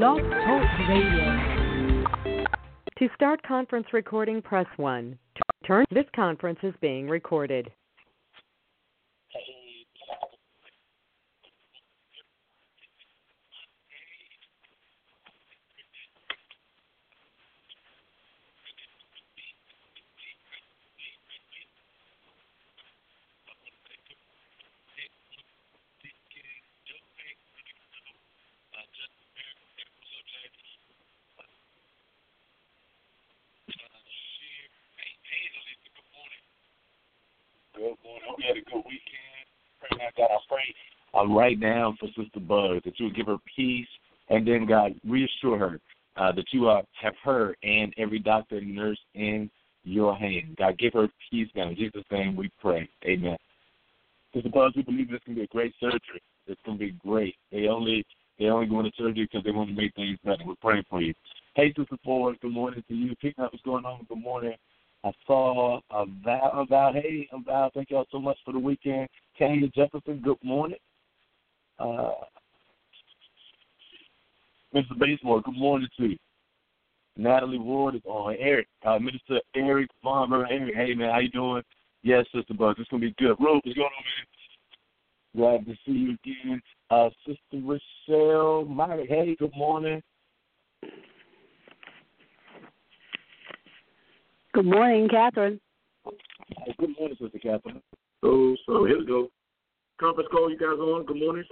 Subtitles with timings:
[0.00, 2.04] Talk Radio.
[2.98, 5.16] To start conference recording, press 1.
[5.36, 7.70] To return, this conference is being recorded.
[38.54, 39.44] Had a good weekend.
[39.80, 43.26] Pray now, God, I pray um, right now for Sister Bug that you would give
[43.26, 43.88] her peace,
[44.30, 45.80] and then God reassure her
[46.16, 49.50] uh, that you uh, have her and every doctor and nurse in
[49.84, 50.56] your hand.
[50.58, 51.68] God, give her peace now.
[51.68, 52.88] In Jesus' name, we pray.
[53.04, 53.36] Amen.
[54.32, 56.22] Sister Bug, we believe this can be a great surgery.
[56.46, 57.34] It's going to be great.
[57.52, 58.04] They only
[58.38, 60.42] they only go into surgery because they want to make things better.
[60.44, 61.14] We're praying for you.
[61.54, 63.14] Hey, Sister Ford, good morning to you.
[63.16, 64.04] Picking up what's going on.
[64.08, 64.54] Good morning.
[65.04, 69.06] I saw a Val, a Val, hey, a thank y'all so much for the weekend.
[69.38, 70.78] Tanya Jefferson, good morning.
[71.78, 72.12] Uh,
[74.74, 74.98] Mr.
[74.98, 76.16] Baseball, good morning to you.
[77.18, 78.34] Natalie Ward is on.
[78.40, 80.46] Eric, uh, Minister Eric Farmer.
[80.50, 81.62] Eric, hey man, how you doing?
[82.02, 83.36] Yes, Sister Buzz, it's gonna be good.
[83.38, 84.04] Rose, what's going on,
[85.52, 85.64] man?
[85.64, 86.62] Glad to see you again.
[86.90, 90.02] Uh, Sister Rochelle, Myra, hey, good morning.
[94.54, 95.60] Good morning, Catherine.
[96.78, 97.82] Good morning, Sister Catherine.
[98.22, 99.28] So, so here we go.
[99.98, 101.04] Conference call, you guys on?
[101.06, 101.42] Good morning.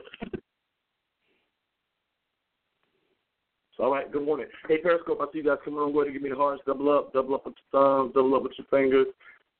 [3.80, 4.46] All right, good morning.
[4.68, 5.92] Hey, Periscope, I see you guys coming on.
[5.92, 6.62] Go ahead and give me the hearts.
[6.64, 9.08] Double up, double up with your thumbs, double up with your fingers.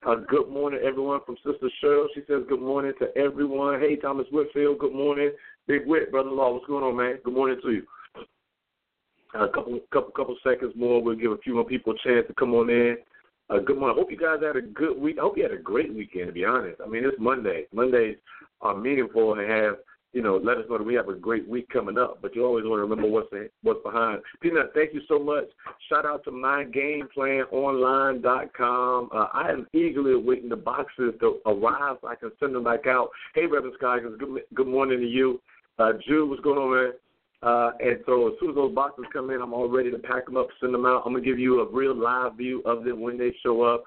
[0.07, 2.07] Uh, good morning, everyone, from Sister Cheryl.
[2.15, 3.81] She says good morning to everyone.
[3.81, 5.33] Hey, Thomas Whitfield, good morning.
[5.67, 7.19] Big Whit, brother-in-law, what's going on, man?
[7.25, 7.83] Good morning to you.
[9.35, 11.03] A couple, couple, couple seconds more.
[11.03, 12.99] We'll give a few more people a chance to come on in.
[13.59, 13.97] Good morning.
[13.97, 15.19] I hope you guys had a good week.
[15.19, 16.29] I hope you had a great weekend.
[16.29, 17.67] To be honest, I mean it's Monday.
[17.73, 18.17] Mondays
[18.61, 19.77] are meaningful and have
[20.13, 22.21] you know let us know that we have a great week coming up.
[22.23, 23.29] But you always want to remember what's
[23.63, 24.23] what's behind.
[24.41, 25.45] Peanut, thank you so much.
[25.89, 29.11] Shout out to mygameplanonline.com.
[29.13, 32.87] Uh, I am eagerly awaiting the boxes to arrive so I can send them back
[32.87, 33.11] out.
[33.35, 35.43] Hey, Reverend Scoggins, good good morning to you.
[35.79, 36.93] Uh, Jude, what's going on, man?
[37.43, 40.27] Uh, and so as soon as those boxes come in, I'm all ready to pack
[40.27, 41.03] them up, send them out.
[41.05, 43.85] I'm gonna give you a real live view of them when they show up.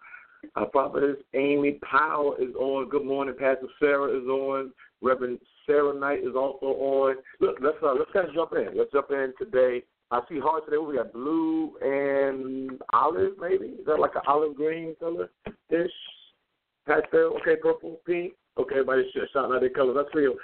[0.56, 2.90] Uh, Prophetess Amy Powell is on.
[2.90, 3.36] Good morning.
[3.38, 4.72] Pastor Sarah is on.
[5.02, 7.16] Reverend Sarah Knight is also on.
[7.40, 8.78] Look, let's uh, let's of jump in.
[8.78, 9.84] Let's jump in today.
[10.12, 10.78] I see hearts today.
[10.78, 13.66] We got blue and olive, maybe.
[13.66, 15.30] Is that like an olive green color
[15.70, 15.92] ish?
[16.86, 17.38] Pastel.
[17.42, 18.34] Okay, purple, pink.
[18.58, 19.98] Okay, everybody's shouting out their colors.
[20.00, 20.40] I you.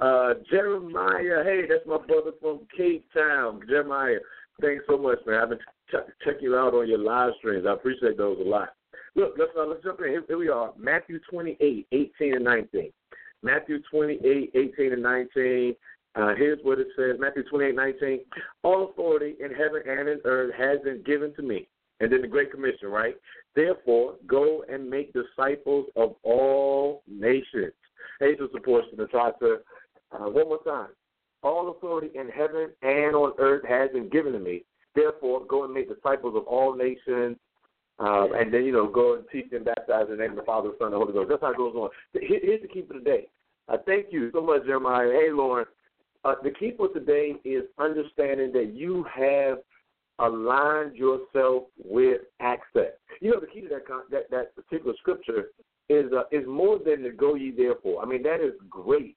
[0.00, 3.60] Uh, Jeremiah, hey, that's my brother from Cape Town.
[3.66, 4.18] Jeremiah,
[4.60, 5.40] thanks so much, man.
[5.40, 5.58] I've been
[5.90, 7.66] ch- checking you out on your live streams.
[7.66, 8.70] I appreciate those a lot.
[9.16, 10.08] Look, let's uh, let's jump in.
[10.08, 12.92] Here, here we are, Matthew 28, 18 and 19.
[13.42, 15.74] Matthew 28, 18 and 19.
[16.16, 18.20] Uh, here's what it says Matthew 28, 19.
[18.62, 21.68] All authority in heaven and in earth has been given to me.
[22.00, 23.14] And then the Great Commission, right?
[23.54, 27.72] Therefore, go and make disciples of all nations.
[28.22, 29.58] Angels supports the try to
[30.12, 30.88] uh, one more time.
[31.42, 34.64] All authority in heaven and on earth has been given to me.
[34.94, 37.36] Therefore, go and make disciples of all nations,
[37.98, 40.42] uh, and then you know go and teach and baptize in the name of the
[40.42, 41.28] Father, the Son, and the Holy Ghost.
[41.28, 41.90] That's how it goes on.
[42.12, 43.28] Here's the key for today.
[43.68, 45.10] Uh, thank you so much, Jeremiah.
[45.10, 45.66] Hey, Lauren.
[46.24, 49.58] Uh, the key for today is understanding that you have
[50.18, 52.92] aligned yourself with access.
[53.20, 55.50] You know, the key to that that, that particular scripture
[55.88, 58.02] is uh, is more than the go ye therefore.
[58.02, 59.16] I mean, that is great.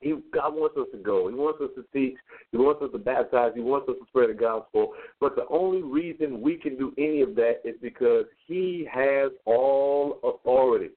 [0.00, 1.28] He, God wants us to go.
[1.28, 2.16] He wants us to teach.
[2.52, 3.50] He wants us to baptize.
[3.56, 4.92] He wants us to spread the gospel.
[5.20, 10.20] But the only reason we can do any of that is because He has all
[10.22, 10.90] authority.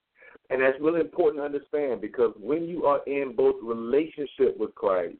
[0.51, 5.15] And that's really important to understand because when you are in both relationship with Christ,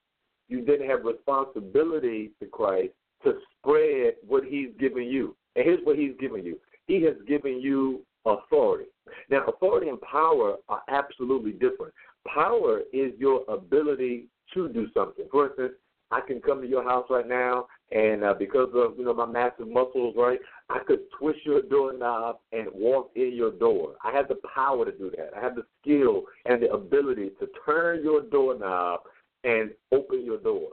[0.47, 2.91] you then have responsibility to Christ
[3.23, 5.35] to spread what He's given you.
[5.55, 8.89] And here's what He's given you He has given you authority.
[9.29, 11.93] Now, authority and power are absolutely different.
[12.27, 15.25] Power is your ability to do something.
[15.31, 15.73] For instance,
[16.11, 19.25] I can come to your house right now, and uh, because of you know my
[19.25, 20.39] massive muscles, right,
[20.69, 23.95] I could twist your doorknob and walk in your door.
[24.03, 25.31] I have the power to do that.
[25.35, 29.01] I have the skill and the ability to turn your doorknob
[29.45, 30.69] and open your door.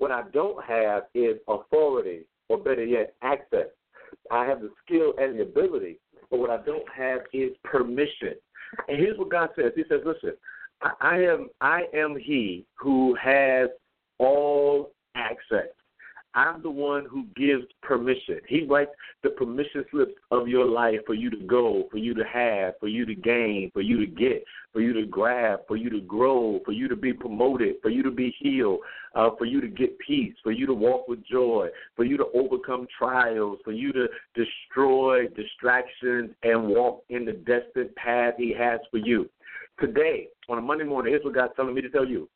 [0.00, 3.66] What I don't have is authority, or better yet, access.
[4.30, 5.98] I have the skill and the ability,
[6.30, 8.32] but what I don't have is permission.
[8.88, 9.72] And here's what God says.
[9.76, 10.32] He says, "Listen,
[11.02, 13.68] I, am I am He who has
[14.16, 15.68] all access.
[16.34, 18.40] I'm the one who gives permission.
[18.48, 18.92] He writes
[19.24, 22.86] the permission slips of your life for you to go, for you to have, for
[22.86, 26.60] you to gain, for you to get, for you to grab, for you to grow,
[26.64, 28.78] for you to be promoted, for you to be healed,
[29.16, 32.26] uh, for you to get peace, for you to walk with joy, for you to
[32.32, 38.78] overcome trials, for you to destroy distractions and walk in the destined path He has
[38.92, 39.28] for you.
[39.80, 42.28] Today, on a Monday morning, here's what God's telling me to tell you.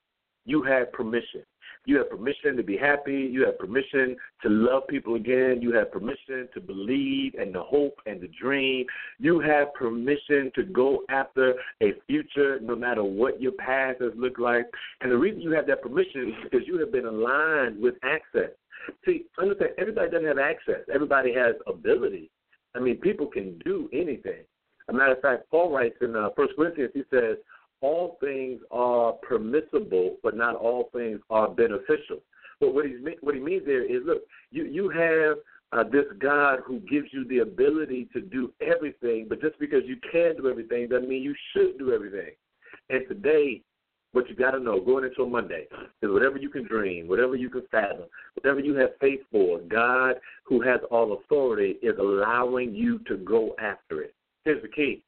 [0.46, 1.42] You have permission.
[1.86, 3.28] You have permission to be happy.
[3.32, 5.60] You have permission to love people again.
[5.60, 8.86] You have permission to believe and to hope and to dream.
[9.18, 14.40] You have permission to go after a future no matter what your past has looked
[14.40, 14.66] like.
[15.00, 18.50] And the reason you have that permission is because you have been aligned with access.
[19.04, 20.80] See, understand, everybody doesn't have access.
[20.92, 22.30] Everybody has ability.
[22.74, 24.44] I mean, people can do anything.
[24.88, 27.36] A matter of fact, Paul writes in uh, First Corinthians, he says,
[27.80, 32.22] all things are permissible, but not all things are beneficial.
[32.60, 35.38] But what he what he means there is, look, you you have
[35.72, 39.96] uh, this God who gives you the ability to do everything, but just because you
[40.10, 42.30] can do everything doesn't mean you should do everything.
[42.90, 43.62] And today,
[44.12, 45.66] what you got to know going into a Monday
[46.00, 48.04] is whatever you can dream, whatever you can fathom,
[48.34, 53.56] whatever you have faith for, God, who has all authority, is allowing you to go
[53.60, 54.14] after it.
[54.44, 55.02] Here's the key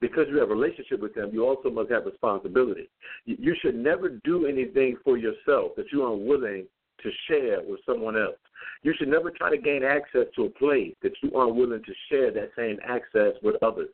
[0.00, 2.88] because you have a relationship with them, you also must have responsibility.
[3.24, 6.66] You should never do anything for yourself that you aren't willing
[7.02, 8.36] to share with someone else.
[8.82, 11.92] You should never try to gain access to a place that you aren't willing to
[12.08, 13.88] share that same access with others.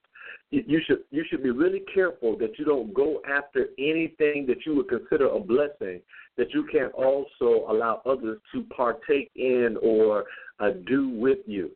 [0.51, 4.77] You should you should be really careful that you don't go after anything that you
[4.77, 6.01] would consider a blessing
[6.37, 10.25] that you can't also allow others to partake in or
[10.61, 11.71] uh, do with you.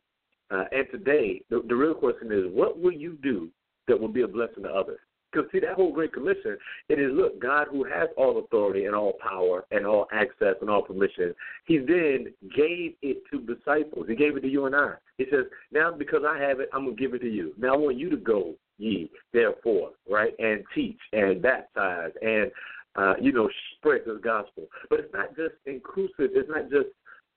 [0.51, 3.49] Uh, and today, the, the real question is, what will you do
[3.88, 5.00] that will be a blessing to others.
[5.31, 6.56] Because see that whole Great Commission,
[6.88, 10.70] it is look, God who has all authority and all power and all access and
[10.70, 11.35] all permission,
[11.67, 14.06] He then gave it to disciples.
[14.08, 14.94] He gave it to you and I.
[15.19, 17.52] He says, Now because I have it, I'm gonna give it to you.
[17.58, 22.50] Now I want you to go ye, therefore, right, and teach and baptize and
[22.96, 24.64] uh, you know, spread the gospel.
[24.91, 26.88] But it's not just inclusive, it's not just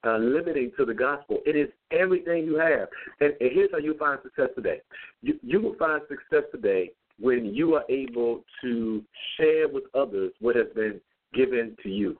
[0.04, 1.38] uh, limiting to the gospel.
[1.46, 2.88] It is everything you have.
[3.20, 4.80] And, and here's how you find success today.
[5.22, 6.90] You, you will find success today
[7.20, 9.02] when you are able to
[9.36, 11.00] share with others what has been
[11.34, 12.18] given to you.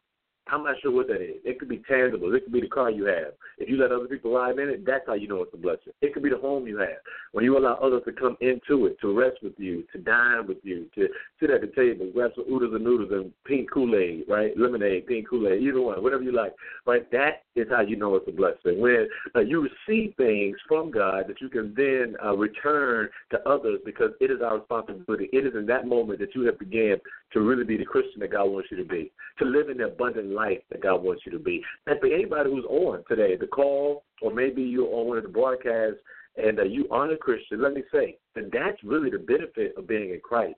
[0.52, 1.36] I'm not sure what that is.
[1.44, 2.34] It could be tangible.
[2.34, 3.32] It could be the car you have.
[3.56, 5.94] If you let other people ride in it, that's how you know it's a blessing.
[6.02, 7.00] It could be the home you have.
[7.32, 10.58] When you allow others to come into it, to rest with you, to dine with
[10.62, 11.08] you, to
[11.40, 14.52] sit at the table, grab some oodles and noodles and pink Kool-Aid, right?
[14.56, 16.54] Lemonade, pink Kool-Aid, either one, whatever you like.
[16.86, 17.10] Right?
[17.10, 18.78] That is how you know it's a blessing.
[18.78, 23.80] When uh, you receive things from God that you can then uh, return to others
[23.86, 25.30] because it is our responsibility.
[25.32, 26.98] It is in that moment that you have began
[27.32, 30.30] to really be the Christian that God wants you to be, to live the abundant
[30.30, 31.62] life that God wants you to be.
[31.86, 35.28] And for anybody who's on today, the call, or maybe you're on one of the
[35.28, 36.00] broadcasts
[36.36, 39.86] and uh, you aren't a Christian, let me say that that's really the benefit of
[39.86, 40.56] being in Christ.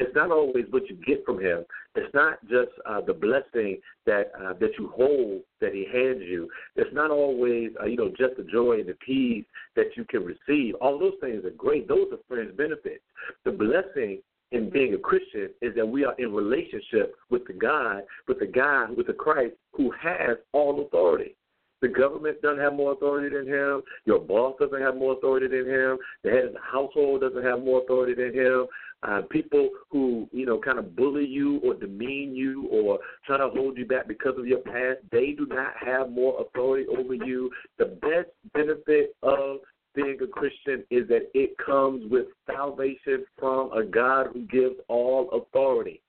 [0.00, 1.64] It's not always what you get from Him.
[1.94, 6.48] It's not just uh, the blessing that uh, that you hold that He hands you.
[6.76, 9.44] It's not always uh, you know just the joy and the peace
[9.76, 10.74] that you can receive.
[10.76, 11.88] All those things are great.
[11.88, 13.02] Those are friends' benefits.
[13.44, 14.20] The blessing
[14.52, 18.46] in being a Christian is that we are in relationship with the God, with the
[18.46, 21.34] God, with the Christ who has all authority.
[21.80, 23.82] The government doesn't have more authority than him.
[24.04, 25.98] Your boss doesn't have more authority than him.
[26.22, 28.66] The head of the household doesn't have more authority than him.
[29.02, 33.48] Uh, people who you know kind of bully you or demean you or try to
[33.48, 37.50] hold you back because of your past, they do not have more authority over you.
[37.78, 39.58] The best benefit of
[39.94, 45.28] being a Christian is that it comes with salvation from a God who gives all
[45.30, 46.02] authority.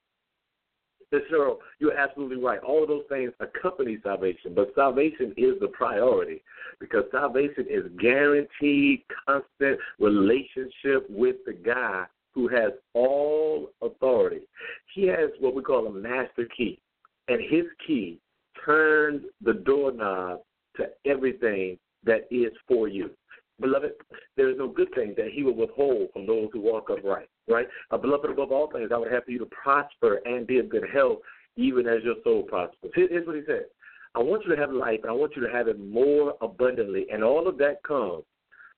[1.32, 2.60] Cheryl, you're absolutely right.
[2.62, 6.42] All of those things accompany salvation, but salvation is the priority
[6.80, 14.42] because salvation is guaranteed, constant relationship with the God who has all authority.
[14.94, 16.80] He has what we call a master key,
[17.28, 18.20] and his key
[18.66, 20.40] turns the doorknob
[20.78, 23.12] to everything that is for you.
[23.64, 23.94] Beloved,
[24.36, 27.66] there is no good thing that he will withhold from those who walk upright, right?
[27.92, 30.68] Uh, beloved, above all things, I would have for you to prosper and be of
[30.68, 31.20] good health,
[31.56, 32.92] even as your soul prospers.
[32.94, 33.64] Here's what he said
[34.16, 37.06] I want you to have life, and I want you to have it more abundantly.
[37.10, 38.26] And all of that comes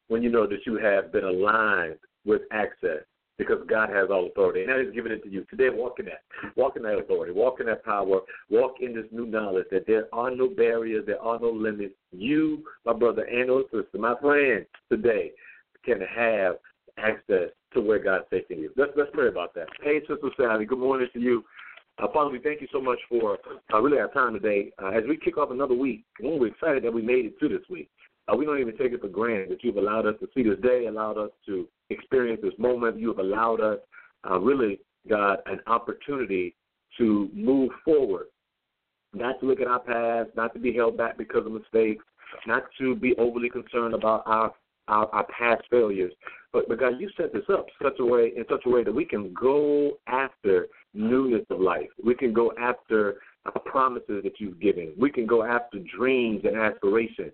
[0.07, 3.01] when you know that you have been aligned with access
[3.37, 4.63] because God has all authority.
[4.63, 5.45] And is given it to you.
[5.49, 6.21] Today, walk in that.
[6.55, 7.33] Walk in that authority.
[7.33, 8.21] Walk in that power.
[8.49, 11.95] Walk in this new knowledge that there are no barriers, there are no limits.
[12.11, 15.31] You, my brother and or sister, my friend, today
[15.83, 16.55] can have
[16.97, 18.71] access to where God's taking you.
[18.77, 19.67] Let's, let's pray about that.
[19.83, 21.43] Hey, Sister Sally, good morning to you.
[21.97, 23.37] Uh, Father, we thank you so much for
[23.73, 24.71] uh, really our time today.
[24.81, 27.61] Uh, as we kick off another week, we're excited that we made it to this
[27.69, 27.89] week.
[28.27, 30.59] Uh, we don't even take it for granted that you've allowed us to see this
[30.61, 32.99] day, allowed us to experience this moment.
[32.99, 33.79] You have allowed us,
[34.29, 36.55] uh, really, God, an opportunity
[36.97, 38.27] to move forward,
[39.13, 42.03] not to look at our past, not to be held back because of mistakes,
[42.47, 44.53] not to be overly concerned about our
[44.87, 46.13] our, our past failures.
[46.53, 48.93] But, but God, you set this up such a way in such a way that
[48.93, 51.89] we can go after newness of life.
[52.03, 53.15] We can go after
[53.45, 54.93] uh, promises that you've given.
[54.97, 57.33] We can go after dreams and aspirations.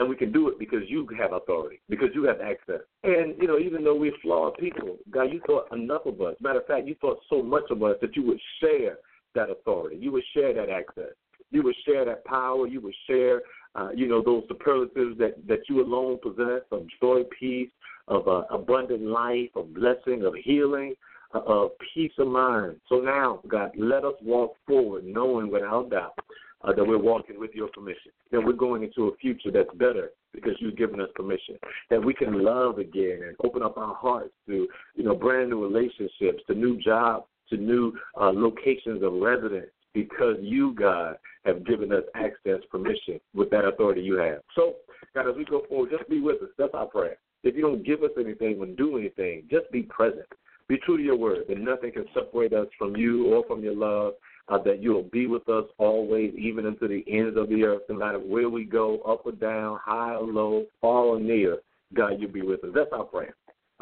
[0.00, 2.80] And we can do it because you have authority, because you have access.
[3.04, 6.36] And, you know, even though we're flawed people, God, you thought enough of us.
[6.40, 8.96] Matter of fact, you thought so much of us that you would share
[9.34, 9.98] that authority.
[10.00, 11.12] You would share that access.
[11.50, 12.66] You would share that power.
[12.66, 13.42] You would share,
[13.74, 17.68] uh, you know, those superlatives that, that you alone possess of joy, peace,
[18.08, 20.94] of uh, abundant life, of blessing, of healing,
[21.34, 22.80] uh, of peace of mind.
[22.88, 26.14] So now, God, let us walk forward knowing without doubt
[26.62, 30.10] uh, that we're walking with your permission, that we're going into a future that's better
[30.32, 31.56] because you've given us permission,
[31.88, 35.62] that we can love again and open up our hearts to, you know, brand new
[35.62, 41.92] relationships, to new jobs, to new uh, locations of residence because you, God, have given
[41.92, 44.40] us access, permission with that authority you have.
[44.54, 44.76] So,
[45.14, 46.50] God, as we go forward, just be with us.
[46.58, 47.16] That's our prayer.
[47.42, 50.26] If you don't give us anything or do anything, just be present.
[50.70, 53.74] Be true to your word, and nothing can separate us from you or from your
[53.74, 54.12] love
[54.46, 57.82] uh, that you will be with us always, even into the ends of the earth,
[57.88, 61.58] no matter where we go, up or down, high or low, far or near.
[61.92, 62.70] God, you'll be with us.
[62.72, 63.34] That's our prayer.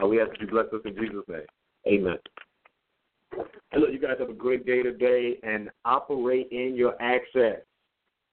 [0.02, 1.42] Uh, we ask that you bless us in Jesus' name.
[1.86, 2.16] Amen.
[3.76, 7.60] Look, you guys have a great day today and operate in your access.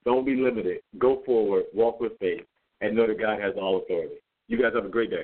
[0.05, 0.77] Don't be limited.
[0.97, 2.45] Go forward, walk with faith,
[2.79, 4.15] and know that God has all authority.
[4.47, 5.23] You guys have a great day.